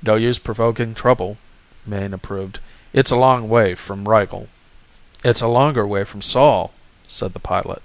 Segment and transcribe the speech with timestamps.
[0.00, 1.38] "No use provoking trouble,"
[1.84, 2.60] Mayne approved.
[2.92, 4.48] "It's a long way from Rigel."
[5.24, 6.72] "It's a longer way from Sol,"
[7.08, 7.82] said the pilot.